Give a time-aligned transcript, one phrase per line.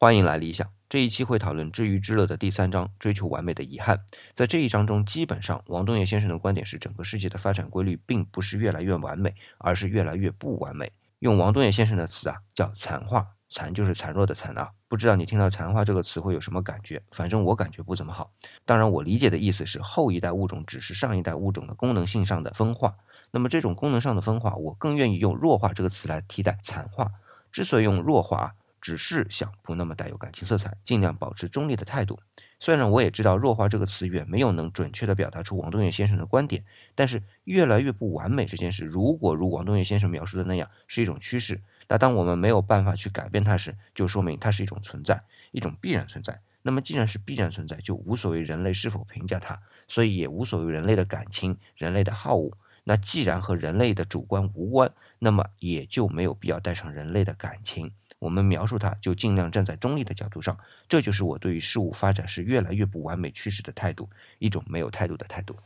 [0.00, 0.64] 欢迎来理想。
[0.88, 4.04] 这一期会讨论《知鱼之乐》的第三章“追求完美的遗憾”。
[4.32, 10.92] 在这一章中，基本上王东岳先生的观点是，整个世界的发展规律并不是越来越完美，而是越来越不完美。
[11.18, 13.26] 用王东岳先生的词啊，叫“残化”。
[13.50, 14.70] 残就是孱弱的残啊。
[14.86, 17.02] 不知道你听到“残化”这个词会有什么感觉？
[17.10, 18.30] 反正我感觉不怎么好。
[18.64, 22.94] 当然，我理解的意思是，后一代物种只是上一代物种的功能性上的分化。
[23.32, 27.10] 那么，这种功能上的分化，我更愿意用“弱化”这个词来替代“残化”。
[27.50, 28.54] 之所以用“弱化”，
[28.88, 32.18] 只是想不那么带有感情色彩，尽量保持中立的态度。
[32.58, 46.40] 虽然我也知道“弱化”这个词远没有能准确地表达出王东岳先生的观点，但是越来越不完美这件事，如果如王东岳先生描述的那样是一种趋势，那当我们没有办法去改变它时，就说明它是一种存在，一种必然存在。
[46.62, 52.56] 那么既然是必然存在，就无所谓人类是否评价它，所以也无所谓人类的感情、人类的好恶。
[52.84, 57.92] 那既然和人类的主观无关，那么也就没有必要带上人类的感情。
[58.18, 60.58] 我们描述它，就尽量站在中立的角度上，
[60.88, 65.56] 这就是我对于事物发展是越来越不完美趋势的态度，一种没有态度的态度。